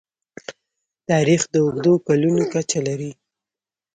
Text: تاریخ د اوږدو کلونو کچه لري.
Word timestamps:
تاریخ 1.09 1.41
د 1.53 1.55
اوږدو 1.63 1.93
کلونو 2.07 2.43
کچه 2.53 2.79
لري. 2.87 3.11